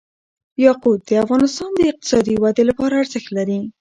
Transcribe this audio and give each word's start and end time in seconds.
یاقوت 0.65 0.99
د 1.09 1.11
افغانستان 1.23 1.71
د 1.75 1.79
اقتصادي 1.91 2.35
ودې 2.43 2.63
لپاره 2.69 2.93
ارزښت 3.01 3.29
لري. 3.37 3.59